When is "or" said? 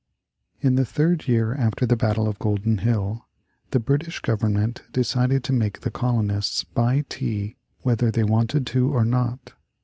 8.91-9.05